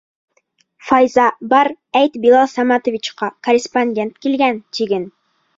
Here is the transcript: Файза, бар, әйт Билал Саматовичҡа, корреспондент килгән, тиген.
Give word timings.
Файза, 0.87 1.25
бар, 1.51 1.69
әйт 2.01 2.17
Билал 2.25 2.49
Саматовичҡа, 2.55 3.31
корреспондент 3.49 4.21
килгән, 4.27 4.63
тиген. 4.79 5.07